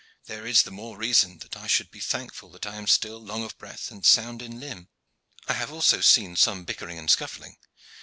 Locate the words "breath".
3.59-3.91